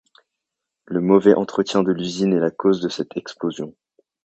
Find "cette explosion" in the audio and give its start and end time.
2.89-3.75